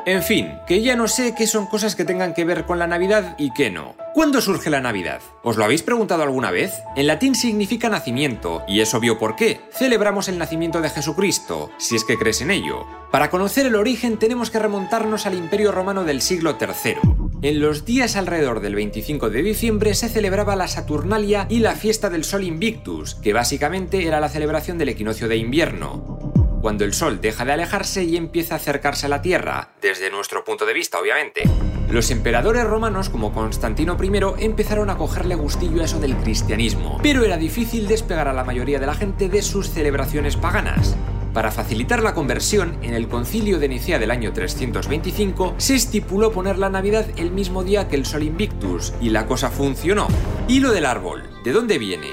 [0.07, 2.87] En fin, que ya no sé qué son cosas que tengan que ver con la
[2.87, 3.97] Navidad y qué no.
[4.13, 5.19] ¿Cuándo surge la Navidad?
[5.43, 6.71] ¿Os lo habéis preguntado alguna vez?
[6.95, 9.59] En latín significa nacimiento, y es obvio por qué.
[9.73, 12.87] Celebramos el nacimiento de Jesucristo, si es que crees en ello.
[13.11, 16.95] Para conocer el origen tenemos que remontarnos al Imperio Romano del siglo III.
[17.41, 22.09] En los días alrededor del 25 de diciembre se celebraba la Saturnalia y la fiesta
[22.09, 27.21] del Sol Invictus, que básicamente era la celebración del equinoccio de invierno cuando el Sol
[27.21, 30.99] deja de alejarse y empieza a acercarse a la Tierra, desde nuestro punto de vista
[30.99, 31.43] obviamente.
[31.89, 37.23] Los emperadores romanos como Constantino I empezaron a cogerle gustillo a eso del cristianismo, pero
[37.23, 40.97] era difícil despegar a la mayoría de la gente de sus celebraciones paganas.
[41.33, 46.57] Para facilitar la conversión, en el concilio de Nicea del año 325 se estipuló poner
[46.57, 50.07] la Navidad el mismo día que el Sol Invictus, y la cosa funcionó.
[50.47, 51.23] ¿Y lo del árbol?
[51.43, 52.07] ¿De dónde viene?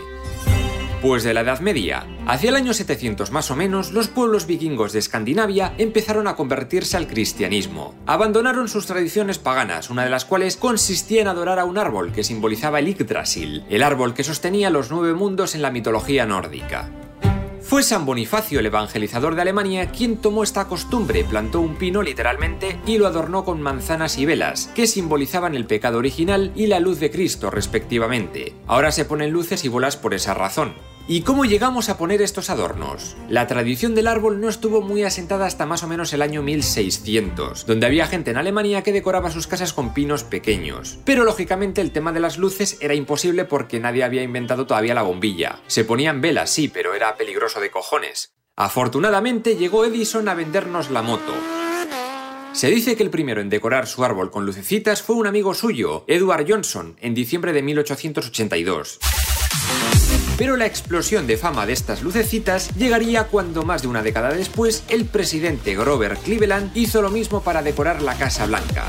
[1.00, 2.07] Pues de la Edad Media.
[2.26, 6.96] Hacia el año 700 más o menos, los pueblos vikingos de Escandinavia empezaron a convertirse
[6.96, 7.94] al cristianismo.
[8.06, 12.24] Abandonaron sus tradiciones paganas, una de las cuales consistía en adorar a un árbol que
[12.24, 16.88] simbolizaba el Yggdrasil, el árbol que sostenía los nueve mundos en la mitología nórdica.
[17.60, 22.78] Fue San Bonifacio, el evangelizador de Alemania, quien tomó esta costumbre, plantó un pino literalmente
[22.87, 27.00] y lo adornó con manzanas y velas, que simbolizaban el pecado original y la luz
[27.00, 28.54] de Cristo respectivamente.
[28.66, 30.74] Ahora se ponen luces y bolas por esa razón.
[31.07, 33.14] ¿Y cómo llegamos a poner estos adornos?
[33.29, 37.67] La tradición del árbol no estuvo muy asentada hasta más o menos el año 1600,
[37.67, 40.99] donde había gente en Alemania que decoraba sus casas con pinos pequeños.
[41.05, 45.03] Pero lógicamente el tema de las luces era imposible porque nadie había inventado todavía la
[45.03, 45.61] bombilla.
[45.67, 48.33] Se ponían velas, sí, pero era peligroso de cojones.
[48.57, 51.35] Afortunadamente llegó Edison a vendernos la moto.
[52.55, 56.07] Se dice que el primero en decorar su árbol con lucecitas fue un amigo suyo,
[56.07, 59.01] Edward Johnson, en diciembre de 1882.
[60.37, 64.83] Pero la explosión de fama de estas lucecitas llegaría cuando más de una década después
[64.88, 68.87] el presidente Grover Cleveland hizo lo mismo para decorar la Casa Blanca.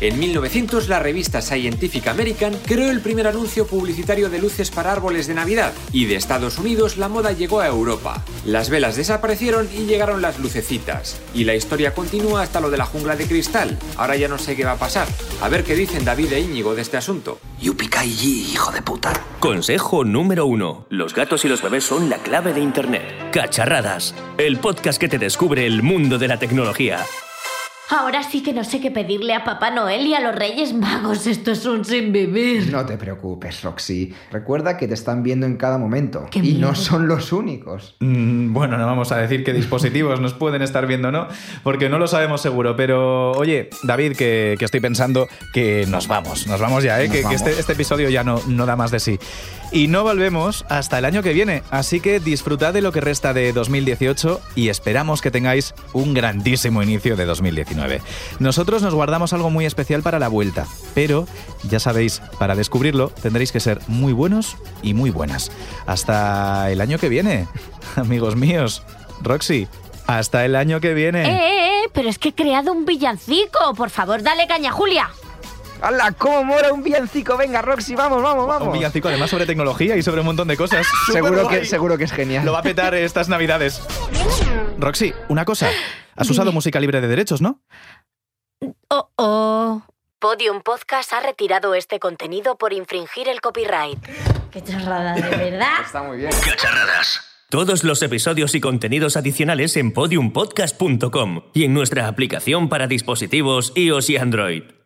[0.00, 5.26] En 1900 la revista Scientific American creó el primer anuncio publicitario de luces para árboles
[5.26, 8.24] de Navidad y de Estados Unidos la moda llegó a Europa.
[8.46, 11.20] Las velas desaparecieron y llegaron las lucecitas.
[11.34, 13.78] Y la historia continúa hasta lo de la jungla de cristal.
[13.98, 15.06] Ahora ya no sé qué va a pasar.
[15.42, 17.38] A ver qué dicen David e Íñigo de este asunto.
[17.60, 19.12] Yupikai, hijo de puta.
[19.38, 20.86] Consejo número uno.
[20.88, 23.32] Los gatos y los bebés son la clave de Internet.
[23.32, 24.14] Cacharradas.
[24.38, 27.04] El podcast que te descubre el mundo de la tecnología.
[27.90, 31.26] Ahora sí que no sé qué pedirle a Papá Noel y a los Reyes Magos.
[31.26, 32.70] Esto es un sin vivir.
[32.70, 34.14] No te preocupes, Roxy.
[34.30, 36.28] Recuerda que te están viendo en cada momento.
[36.32, 37.96] y no son los únicos.
[37.98, 41.26] Mm, bueno, no vamos a decir qué dispositivos nos pueden estar viendo, ¿no?
[41.64, 42.76] Porque no lo sabemos seguro.
[42.76, 46.46] Pero, oye, David, que, que estoy pensando que nos vamos.
[46.46, 47.08] Nos vamos ya, ¿eh?
[47.08, 49.18] Nos que, este, este episodio ya no, no da más de sí.
[49.72, 51.64] Y no volvemos hasta el año que viene.
[51.70, 56.84] Así que disfrutad de lo que resta de 2018 y esperamos que tengáis un grandísimo
[56.84, 57.79] inicio de 2019.
[58.38, 61.26] Nosotros nos guardamos algo muy especial para la vuelta, pero
[61.64, 65.50] ya sabéis, para descubrirlo tendréis que ser muy buenos y muy buenas.
[65.86, 67.46] Hasta el año que viene,
[67.96, 68.82] amigos míos.
[69.22, 69.68] Roxy,
[70.06, 71.24] hasta el año que viene.
[71.24, 71.90] ¡Eh, eh, eh!
[71.92, 73.74] Pero es que he creado un villancico.
[73.76, 75.10] Por favor, dale caña, Julia.
[75.82, 76.12] ¡Hala!
[76.12, 77.36] ¿Cómo mora un villancico?
[77.36, 78.68] Venga, Roxy, vamos, vamos, vamos.
[78.68, 80.86] Un villancico además sobre tecnología y sobre un montón de cosas.
[81.12, 82.44] Seguro que, seguro que es genial.
[82.44, 83.82] Lo va a petar estas navidades.
[84.78, 85.70] Roxy, una cosa.
[86.20, 87.62] Has usado música libre de derechos, ¿no?
[88.88, 89.82] Oh, oh.
[90.18, 93.98] Podium Podcast ha retirado este contenido por infringir el copyright.
[94.50, 95.80] Qué chorrada, de verdad.
[95.82, 96.30] Está muy bien.
[96.44, 97.22] Cacharradas.
[97.48, 104.10] Todos los episodios y contenidos adicionales en podiumpodcast.com y en nuestra aplicación para dispositivos iOS
[104.10, 104.79] y Android.